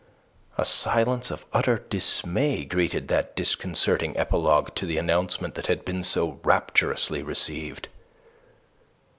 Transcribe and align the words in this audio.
A 0.57 0.65
silence 0.65 1.29
of 1.29 1.45
utter 1.53 1.77
dismay 1.87 2.65
greeted 2.65 3.07
that 3.09 3.35
disconcerting 3.35 4.17
epilogue 4.17 4.73
to 4.73 4.87
the 4.87 4.97
announcement 4.97 5.53
that 5.53 5.67
had 5.67 5.85
been 5.85 6.03
so 6.03 6.39
rapturously 6.43 7.21
received. 7.21 7.87